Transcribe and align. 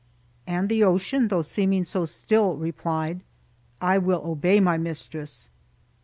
And 0.47 0.67
the 0.67 0.83
ocean, 0.83 1.27
though 1.27 1.43
seeming 1.43 1.83
so 1.83 2.05
still, 2.05 2.55
replied, 2.55 3.21
"I 3.79 3.99
will 3.99 4.25
obey 4.25 4.59
my 4.59 4.75
mistress." 4.79 5.51